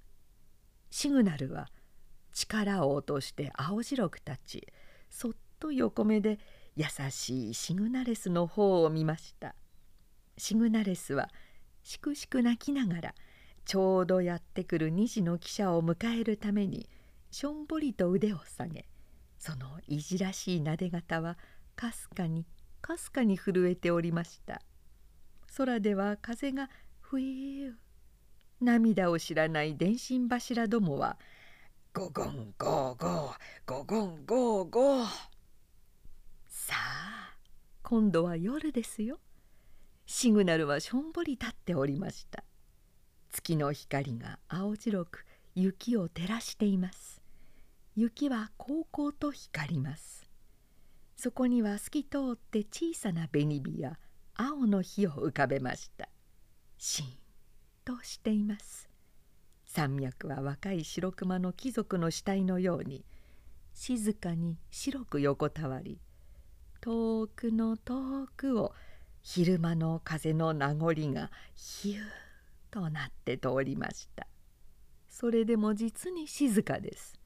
[0.90, 1.68] シグナルは
[2.32, 4.66] 力を落として青白く立ち
[5.10, 6.40] そっと横目で
[6.74, 9.54] 優しいシグナレスの方を見ました。
[10.36, 11.28] シグナレスは
[11.84, 13.14] しくしく泣きながら
[13.64, 16.88] ちょうどやってくる2時の汽車を迎えるために
[17.30, 18.86] しょんぼりと腕を下げ
[19.42, 21.36] そのいじらしいなで方は
[21.74, 22.46] かすかに
[22.80, 24.62] かすかに震えておりました。
[25.56, 27.72] 空では風がふいー
[28.60, 31.18] 涙を知らない電信柱どもは
[31.92, 35.08] 「ゴゴンゴーゴーゴゴンゴーゴー」
[36.46, 37.36] さあ
[37.82, 39.18] 今度は夜ですよ。
[40.06, 42.44] シグナルはしょんぼり立っておりました。
[43.32, 45.26] 月の光が青白く
[45.56, 47.21] 雪を照らしています。
[47.94, 50.28] 雪はこうこうと光ります。
[51.14, 53.98] そこには透き通って小さな紅火や
[54.34, 56.08] 青の火を浮かべました。
[56.78, 57.08] シーン
[57.84, 58.88] としています。
[59.66, 63.04] 山脈は若い白熊の貴族の死体のように
[63.74, 65.98] 静かに白く横たわり
[66.80, 68.74] 遠くの遠くを
[69.22, 71.98] 昼間の風の名残がヒュー
[72.70, 74.26] となって通りました。
[75.08, 77.21] それでも実に静かです。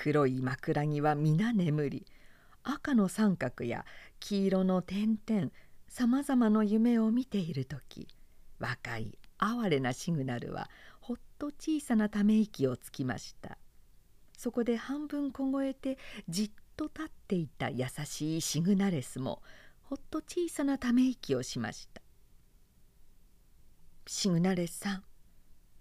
[0.00, 2.06] 黒い枕木は皆眠り。
[2.62, 3.84] 赤の三角や
[4.20, 5.50] 黄色の点々
[5.88, 8.06] さまざまな夢を見ている時
[8.60, 13.58] 若い哀れなシグナルはほっと小さなため息をつきました。
[14.36, 19.42] そこで半分凍えてじっと立っていた優しいシグナレスも
[19.82, 22.02] ほっと小さなため息をしました。
[24.06, 25.02] シグナレスさん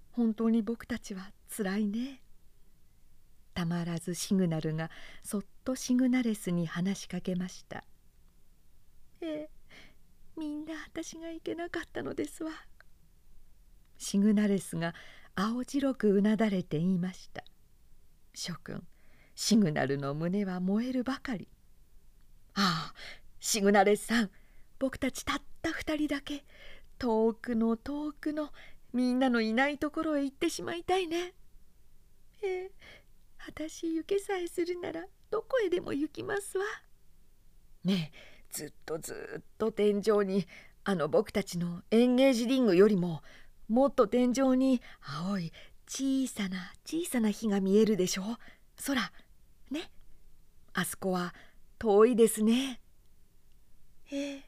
[0.09, 2.23] 本当に僕たちはつらいね。
[3.57, 4.91] たまらずシグナルが
[5.23, 7.83] そっとシグナレスに話しかけました
[9.19, 9.49] 「ええ
[10.37, 12.51] みんな私がいけなかったのですわ」
[13.97, 14.93] シグナレスが
[15.33, 17.43] 青白くうなだれて言いました。
[18.35, 18.85] 諸君
[19.33, 21.47] シグナルの胸は燃えるばかり
[22.53, 22.95] ああ
[23.39, 24.29] シグナレスさん
[24.77, 26.45] 僕たちたった二人だけ
[26.99, 28.53] 遠くの遠くの
[28.93, 31.33] みんなのいないところへ行ってしまいたいね。
[32.43, 32.71] ええ
[33.47, 36.65] 私行けさえするならどこへでも行きますわ。
[37.85, 38.17] ねえ
[38.51, 40.45] ずっとずっと天井に
[40.83, 43.21] あの僕たちのエンゲージリングよりも
[43.69, 45.53] もっと天井に青い
[45.87, 48.23] 小さな小さな火が見えるでしょ
[48.85, 49.01] 空
[49.71, 49.91] ね
[50.73, 51.33] あそこは
[51.79, 52.81] 遠いですね。
[54.11, 54.43] ええ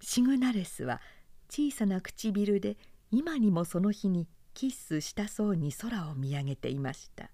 [0.00, 1.00] シグナレスは
[1.48, 2.76] 小さな唇で
[3.10, 7.30] 今にもその日にキッスしたそうに空を見上げていました。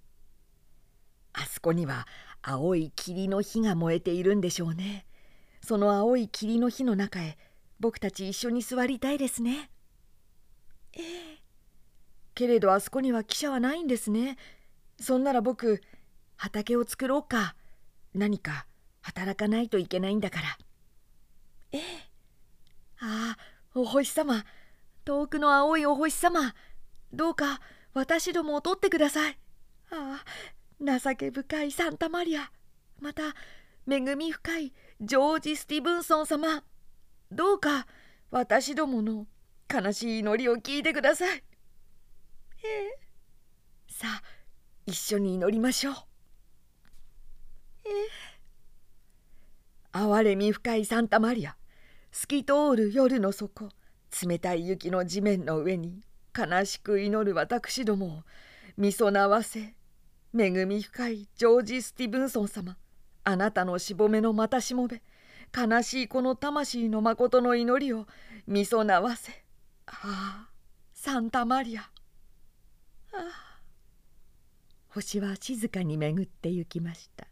[1.33, 2.07] あそこには
[2.43, 5.07] 青い霧の火が燃えているんでしょうね。
[5.63, 7.39] その青い霧の火の中へ
[7.79, 9.71] 僕たち一緒に座りたいですね。
[10.95, 11.39] ええ。
[12.35, 14.37] けれどあそこには汽車はないんですね。
[14.99, 15.83] そんなら僕
[16.37, 17.55] 畑を作ろうか。
[18.15, 18.67] 何か
[19.03, 20.59] 働かないといけないんだから。
[21.73, 21.83] ええ。
[23.01, 23.39] ああ
[23.75, 24.45] お星様。
[25.05, 26.55] 遠くの青いお星様。
[27.13, 27.61] どうか
[27.95, 29.39] 私どもを取ってください。
[29.91, 30.25] ああ
[30.83, 32.51] 情け深いサンタマリア。
[33.01, 33.35] また
[33.87, 36.65] 恵み深いジョージ・スティブンソン様。
[37.31, 37.87] どうか
[38.31, 39.27] 私どもの
[39.73, 41.39] 悲しい祈りを聞いてください。
[41.39, 41.43] え
[42.67, 42.99] え、
[43.89, 44.23] さあ
[44.87, 45.95] 一緒に祈りましょう。
[47.85, 48.09] ええ、
[49.93, 51.57] 憐れみ深いサンタマリア。
[52.13, 53.69] 透き通る夜の底。
[54.27, 56.03] 冷たい雪の地面の上に
[56.37, 58.23] 悲しく祈る私どもを
[58.77, 59.75] みそなわせ。
[60.37, 62.77] 恵み深いジョージ・スティブンソン様。
[63.25, 65.03] あなたのしぼめのまたしもべ。
[65.57, 68.07] 悲しいこの魂のまことの祈りを
[68.47, 69.33] みそなわせ。
[69.87, 70.49] ああ
[70.93, 71.83] サンタマリア。
[71.83, 71.87] あ
[73.13, 73.61] あ。
[74.89, 77.27] 星は静かに巡って行きました。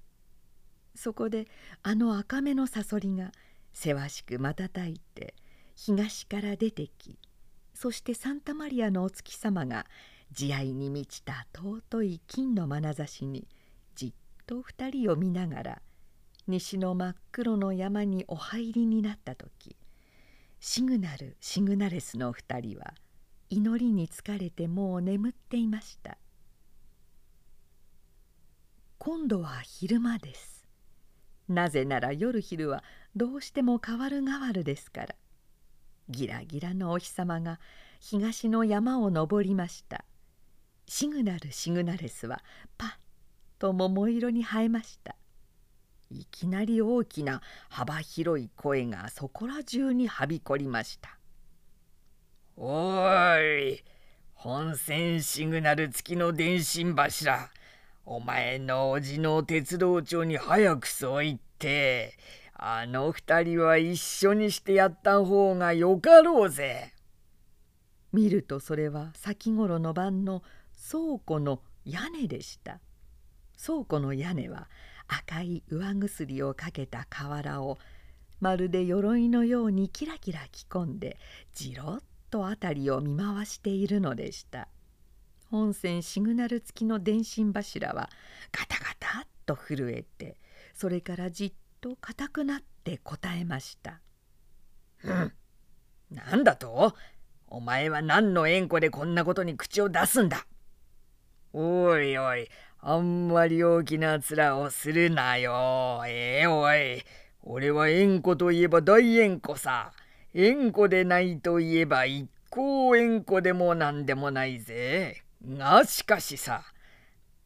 [0.99, 1.47] そこで
[1.85, 3.31] あの赤目のさそりが
[3.73, 5.35] せわしく瞬いて
[5.77, 7.17] 東から出てき
[7.73, 9.87] そしてサンタマリアのお月様が
[10.33, 13.47] 慈愛に満ちた尊い金の眼差しに
[13.95, 14.13] じっ
[14.47, 15.83] と二人を見ながら
[16.47, 19.77] 西の真っ黒の山にお入りになった時
[20.61, 22.95] シグナルシグナレスの二人は
[23.51, 26.19] 祈りに疲れてもう眠っていました。
[28.99, 30.67] 今度は昼間です。
[31.49, 32.85] なぜなら夜昼は
[33.17, 35.15] どうしても変わる変わるですから。
[36.11, 37.59] ギラギラのお日様が
[38.01, 40.05] 東の山を登りました。
[40.89, 42.43] シグナルシグナレスは
[42.79, 42.91] パッ
[43.59, 45.15] と桃色に映えました。
[46.11, 51.19] いきなり大きな幅広い声がそこら中にはびこりました
[52.57, 53.05] 「お
[53.39, 53.85] い
[54.33, 57.51] 本線シグナル付きの電信柱。
[58.07, 62.17] お前のおじの鉄道長に早くそう言って。
[62.55, 66.95] あの二人は一緒にしてやった方がよかろうぜ。
[68.13, 70.43] 見るとそれは先頃の晩の
[70.79, 72.81] 倉庫の屋根でした。
[73.63, 74.69] 倉庫の屋根は
[75.09, 77.79] 赤い上薬をかけた瓦を
[78.41, 81.19] まるで鎧のようにキラキラ着込んで
[81.53, 84.69] じろっと辺りを見回しているのでした。
[85.51, 88.11] 本線シグナル付きの電信柱は
[88.53, 90.37] ガタガタっと震えて
[90.75, 94.03] それからじっと硬くなって答えました
[95.03, 95.33] 「うん
[96.11, 96.95] なんだと？
[97.47, 100.47] お前は何の縁故でこんなことに口を出すんだ？
[101.53, 102.49] おいおい
[102.81, 107.03] あんまり大きな面をするなよええー、おい
[107.43, 109.93] 俺は縁故といえば大縁故さ
[110.35, 116.63] 縁故でないといえば一向縁故でも何でもないぜがしかしさ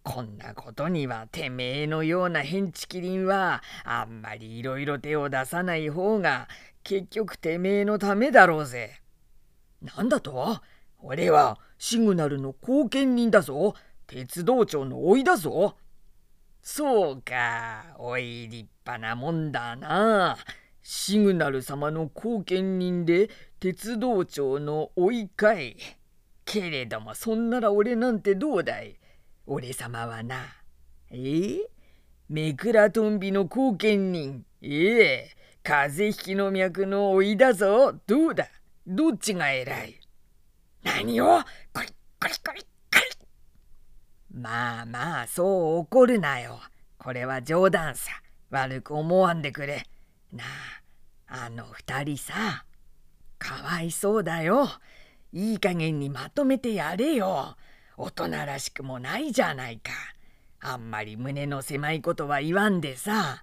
[0.02, 6.48] こんなことにはてめえのようなヘンチキリンはあんまりいろいろ手を出さない方が
[6.82, 9.00] 結局てめえのためだろうぜ。
[9.80, 10.60] なんだと？
[10.98, 13.74] 俺はシグナルの後見人だぞ。
[14.12, 15.74] 鉄道長の甥だぞ。
[16.60, 20.36] そうか、おい立派なもんだな。
[20.82, 25.78] シグナル様の後見人で鉄道長の甥いかい。
[26.44, 28.96] けれどもそんなら俺なんてどうだい
[29.46, 30.44] 俺様はな。
[31.10, 31.16] え？
[31.16, 31.58] ー、
[32.28, 34.44] めくらとんびの後見人。
[34.60, 35.00] え？
[35.00, 35.30] え
[35.62, 37.94] 風邪ひきの脈の老いだぞ。
[38.06, 38.46] どうだ？
[38.86, 39.98] どっちが偉い？
[40.84, 41.40] 何を？
[41.72, 41.88] コリ
[42.20, 42.71] コリコリコリ
[44.32, 46.58] まあまあそう怒るなよ。
[46.98, 48.10] これは冗談さ。
[48.50, 49.86] 悪く思わんでくれ。
[50.32, 50.44] な
[51.28, 52.64] あ、あの二人さ。
[53.38, 54.68] かわいそうだよ。
[55.32, 57.56] いい加減にまとめてやれよ。
[57.96, 59.92] 大人らしくもないじゃないか。
[60.60, 63.42] あんまり胸の狭いことは言わんでさ。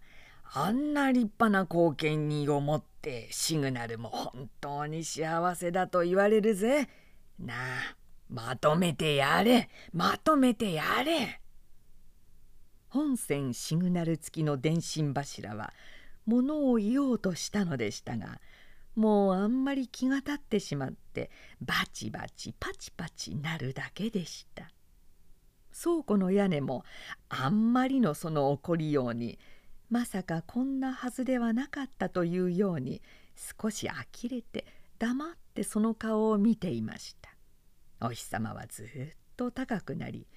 [0.52, 6.88] あんな立派な後見人を持ってシグナルも本当に幸せだと言われるぜ。
[7.40, 7.58] なあ、
[8.30, 9.70] まとめてやれ。
[9.92, 11.42] まとめてやれ。
[12.90, 15.74] 本線シグナル付きの電信柱は
[16.26, 18.40] 物を言おうとしたのでしたが
[18.96, 21.30] もうあんまり気が立ってしまって
[21.62, 24.72] バチバチパチパチなるだけでした
[25.82, 26.84] 倉庫の屋根も
[27.30, 29.38] あんまりのその怒りように
[29.90, 33.02] まさかこんなはずではなかったというように
[33.62, 34.66] 少し呆れて
[34.98, 37.19] 黙ってその顔を見ていました
[38.02, 38.88] お日様はずっ
[39.36, 40.28] と高くなり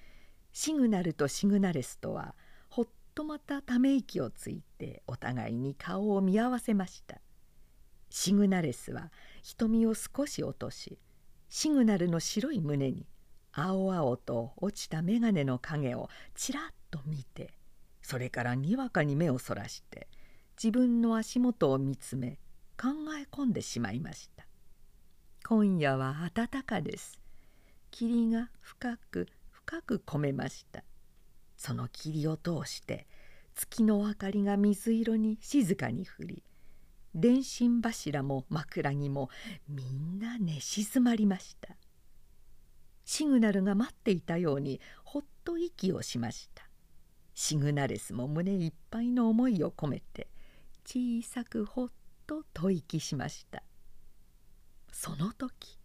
[0.51, 2.35] シグナルとシグナレスとは
[2.69, 7.21] ほっとまたため息をついてお互いに顔を見合わせました。
[8.09, 9.11] シグナレスは
[9.41, 10.99] 瞳を少し落とし
[11.49, 13.07] シグナルの白い胸に
[13.51, 17.53] 青々と落ちた眼鏡の影をちらっと見て
[18.03, 20.07] それからにわかに目をそらして
[20.61, 22.37] 自分の足元を見つめ
[22.79, 24.45] 考え込んでしまいました。
[25.47, 27.22] 今夜は暖かです。
[27.93, 30.83] 霧が深く深く込めました。
[31.55, 33.05] その霧を通して
[33.53, 36.43] 月の明かりが水色に静かに降り
[37.13, 39.29] 電信柱も枕木も
[39.69, 41.75] みんな寝静まりました。
[43.05, 46.67] シグナルが待っていたようにほっと息をしました。
[47.35, 50.27] シグナレスも胸いっぱいの思いを込めて
[50.83, 51.89] 小さくほっ
[52.25, 53.61] と吐息しました。
[54.91, 55.77] その時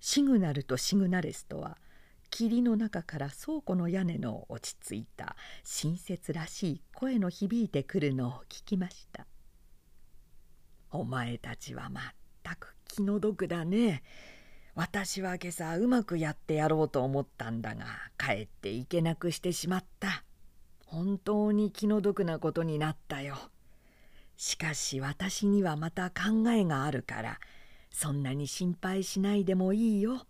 [0.00, 1.76] シグナルとシグナレスとは
[2.30, 9.26] 霧の中から倉庫の屋根の落ち着いた親切らしい声の響いてくるのを聞きました
[10.90, 12.04] 「お前たちはまっ
[12.42, 14.02] たく気の毒だね。
[14.74, 17.86] 私は今朝うまくやってやろうと思ったんだが
[18.18, 20.24] 帰っていけなくしてしまった。
[20.86, 23.36] 本当に気の毒なことになったよ。
[24.36, 27.40] しかし私にはまた考えがあるから
[27.90, 30.26] そんなに心配しないでもいいよ。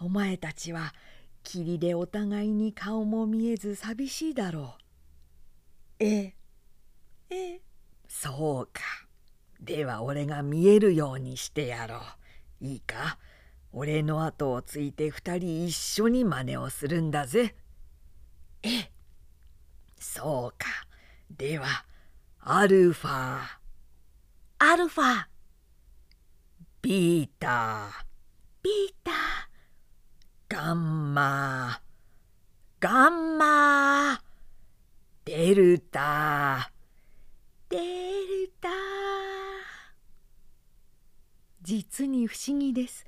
[0.00, 0.94] お前たちは
[1.42, 4.76] 霧でお互いに顔も見えず寂しいだろ
[6.00, 6.04] う。
[6.04, 6.34] ええ。
[7.30, 7.60] ええ。
[8.08, 8.82] そうか。
[9.60, 11.96] では俺が見えるようにしてやろ
[12.60, 12.64] う。
[12.64, 13.18] いいか？
[13.72, 17.54] 俺の後をついて二人一緒に真似をするんだぜ。
[18.62, 18.90] え。
[19.98, 20.66] そうか。
[21.30, 21.84] では、
[22.40, 23.40] アルファ。
[24.58, 25.26] アルファ。
[26.84, 28.04] ビータ。
[28.62, 29.14] ビーター。
[30.54, 31.80] ガンマ。
[32.78, 34.20] ガンマ。
[35.24, 36.70] デルタ。
[37.70, 38.68] デルタ。
[41.62, 43.06] 実に不思議です。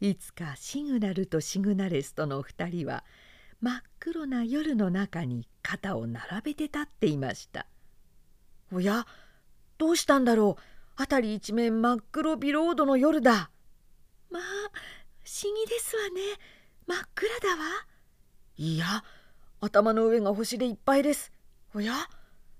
[0.00, 3.04] いつかシグナルとシグナレスとの2人は
[3.62, 7.66] 真っ黒な夜の中に肩を並べて立っていました
[8.70, 9.06] おや
[9.78, 13.50] どうしたんだろう辺り一面真っ黒ビロードの夜だ。
[14.30, 14.42] まあ
[15.22, 16.20] 不思議ですわね。
[16.88, 17.86] 真っ暗だわ。
[18.56, 19.04] いや
[19.60, 21.30] 頭の上が星でいっぱいです。
[21.72, 21.94] おや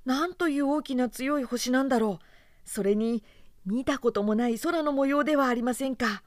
[0.04, 2.24] なんという大きな強い星なんだろう。
[2.64, 3.24] それに
[3.66, 6.22] 見たこともない空の模様ではありませんか。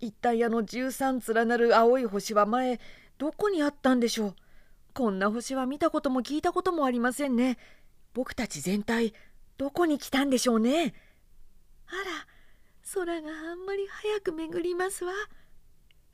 [0.00, 2.80] 一体あの13連なる青い星は前
[3.18, 4.34] どこにあったんでしょう。
[4.94, 7.58] こんな星は見たことも聞いたこともありませんね。
[8.14, 9.12] 僕たち全体
[9.58, 10.94] どこに来たんでしょうね。
[10.94, 11.09] あ
[11.96, 12.26] ら
[12.94, 15.12] 空があんまり早く巡りますわ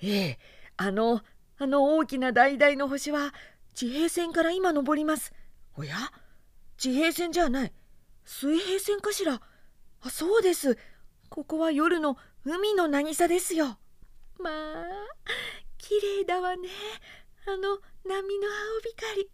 [0.00, 0.38] ええ
[0.76, 1.22] あの
[1.58, 3.32] あの大きな橙の星は
[3.74, 5.32] 地平線から今昇ります
[5.76, 5.96] おや？
[6.76, 7.72] 地平線じゃない
[8.24, 9.40] 水平線かしら？
[10.02, 10.76] あそうです
[11.28, 13.78] ここは夜の海の渚ですよ。
[14.38, 14.84] まあ
[15.78, 16.68] 綺麗だわね
[17.46, 19.30] あの波の青光。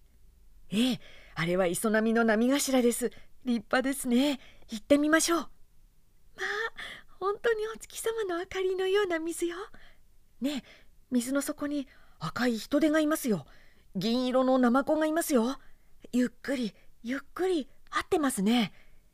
[0.70, 1.00] ええ
[1.34, 3.10] あれは磯波の波頭です。
[3.44, 4.38] 立派ですね。
[4.68, 5.48] 行ってみましょう。
[6.36, 6.46] まあ
[7.20, 9.56] 本当にお月様の明かりのような水よ。
[10.40, 10.62] ねえ
[11.10, 11.86] 水の底に
[12.18, 13.46] 赤い人手がいますよ。
[13.94, 15.58] 銀色のナマコがいますよ。
[16.12, 18.72] ゆっくりゆっくり合ってますね。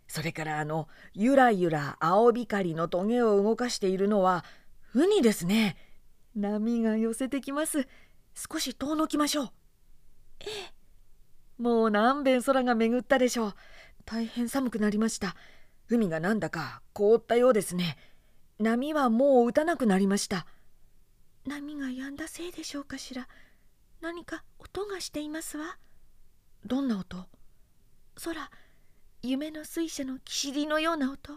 [0.09, 4.45] それからあのゆらゆら青光のトゲを動かしているのは
[4.95, 5.77] ウニですね
[6.35, 7.87] 波が寄せてきます
[8.35, 9.51] 少し遠のきましょう
[10.41, 13.55] ええもう何べん空が巡ったでしょう
[14.07, 15.37] 大変寒くなりました
[15.91, 17.97] 海がなんだか凍ったようですね。
[18.59, 20.47] 波はもう打たなくなりました。
[21.47, 23.26] 波が止んだせいでしょうかしら。
[24.01, 25.78] 何か音がしていますわ。
[26.66, 27.26] どんな音？
[28.22, 28.51] 空
[29.22, 31.34] 夢の水車のキシリのような音。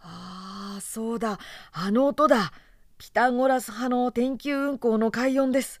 [0.00, 1.38] ああそうだ。
[1.72, 2.52] あの音だ。
[2.98, 5.80] ピタゴラス派の天球運行の快音です。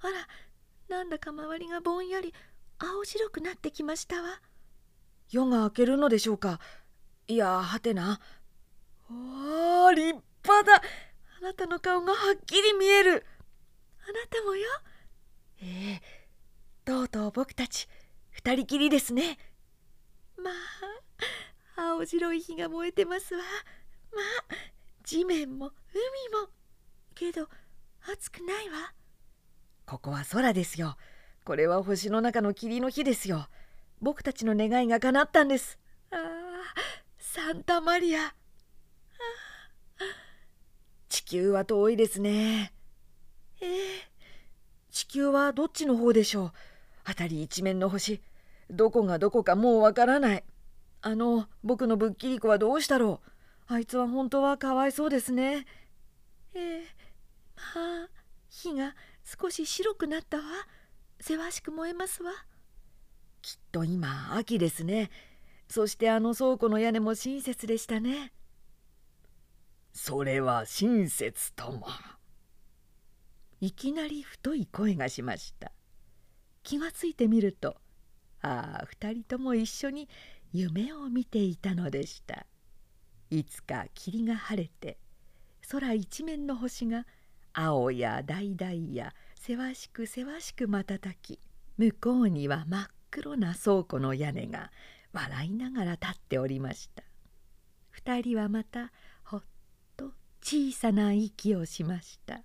[0.00, 2.32] あらなんだか周りがぼんやり
[2.78, 4.40] 青白くなってきましたわ。
[5.30, 6.60] 夜が明けるのでしょうか。
[7.26, 8.20] いやはてな。
[9.10, 10.82] おー立派だ。
[11.40, 13.26] あなたの顔がはっきり見える。
[14.06, 14.68] あなたもよ。
[15.62, 16.02] ええ
[16.84, 17.88] とうとう僕たち
[18.30, 19.38] 二人きりですね。
[20.36, 20.50] ま
[21.76, 23.42] あ青白い火が燃えてますわ。
[24.12, 24.54] まあ
[25.02, 26.48] 地面も海も。
[27.14, 27.48] けど
[28.12, 28.92] 暑くないわ。
[29.86, 30.96] ここは空ですよ。
[31.44, 33.48] これは星の中の霧の火ですよ。
[34.00, 35.78] 僕たちの願いが叶ったんです。
[36.10, 36.18] ああ
[37.18, 38.34] サンタマリア。
[41.08, 42.72] 地球は遠いですね。
[43.60, 43.78] ええ
[44.90, 46.52] 地球はどっちの方でしょう？
[47.06, 48.20] 辺り一面の星。
[48.70, 50.44] どこがどこかもうわからない。
[51.02, 53.20] あの僕のぶっきり子はどうしたろ
[53.68, 53.72] う？
[53.74, 55.66] あいつは本当はかわいそうですね。
[56.54, 56.82] ええ
[57.56, 58.08] まあ
[58.48, 60.44] 火が少し白くなったわ。
[61.20, 62.32] せわしく燃えますわ。
[63.44, 65.10] きっと今秋ですね。
[65.68, 68.32] そしてあの倉庫の屋根も親切でしたね。
[69.92, 71.86] それは親切とも。
[73.60, 75.72] いきなり太い声がしました。
[76.62, 77.76] 気がついてみると
[78.40, 80.08] ああ2人とも一緒に
[80.54, 82.46] 夢を見ていたのでした。
[83.28, 84.96] いつか霧が晴れて
[85.68, 87.04] 空一面の星が
[87.52, 91.38] 青や橙やせわしくせわしく瞬き
[91.76, 94.72] 向こうには真っ黒な倉庫の屋根が
[95.12, 97.04] 笑いながら立っておりました。
[97.92, 98.90] 二人はまた
[99.22, 99.42] ほっ
[99.96, 100.10] と
[100.42, 102.40] 小さな息をしました。